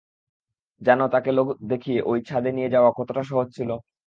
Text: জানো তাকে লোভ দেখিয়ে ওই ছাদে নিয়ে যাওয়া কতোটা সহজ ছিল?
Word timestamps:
জানো 0.81 1.05
তাকে 1.13 1.29
লোভ 1.37 1.47
দেখিয়ে 1.71 1.99
ওই 2.03 2.19
ছাদে 2.27 2.49
নিয়ে 2.57 2.73
যাওয়া 2.75 2.91
কতোটা 2.97 3.23
সহজ 3.29 3.47
ছিল? 3.57 3.69